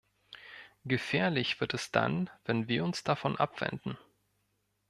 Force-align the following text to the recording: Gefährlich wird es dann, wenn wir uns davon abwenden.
Gefährlich 0.83 1.61
wird 1.61 1.75
es 1.75 1.91
dann, 1.91 2.31
wenn 2.43 2.67
wir 2.67 2.83
uns 2.83 3.03
davon 3.03 3.37
abwenden. 3.37 3.99